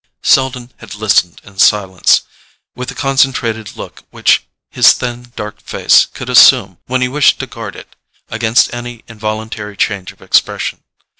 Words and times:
Selden 0.23 0.73
had 0.77 0.95
listened 0.95 1.39
in 1.43 1.59
silence, 1.59 2.23
with 2.75 2.89
the 2.89 2.95
concentrated 2.95 3.77
look 3.77 4.03
which 4.09 4.47
his 4.71 4.93
thin 4.93 5.31
dark 5.35 5.61
face 5.61 6.07
could 6.07 6.27
assume 6.27 6.79
when 6.87 7.01
he 7.03 7.07
wished 7.07 7.37
to 7.37 7.45
guard 7.45 7.75
it 7.75 7.95
against 8.27 8.73
any 8.73 9.03
involuntary 9.07 9.77
change 9.77 10.11
of 10.11 10.19
expression. 10.23 10.81